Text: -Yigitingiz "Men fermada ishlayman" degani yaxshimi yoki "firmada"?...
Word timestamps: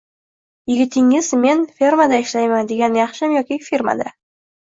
-Yigitingiz 0.69 1.27
"Men 1.43 1.61
fermada 1.81 2.21
ishlayman" 2.23 2.71
degani 2.71 3.01
yaxshimi 3.01 3.37
yoki 3.37 3.59
"firmada"?... 3.67 4.09